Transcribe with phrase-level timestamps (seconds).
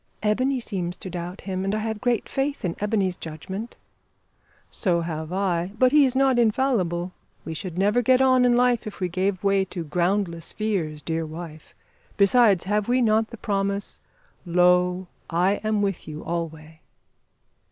[0.23, 3.77] "Ebony seems to doubt him; and I have great faith in Ebony's judgment."
[4.71, 7.11] "So have I; but he is not infallible.
[7.45, 11.23] We should never get on in life if we gave way to groundless fears, dear
[11.23, 11.75] wife.
[12.17, 13.99] Besides, have we not the promise,
[14.47, 16.79] `Lo, I am with you alway?'"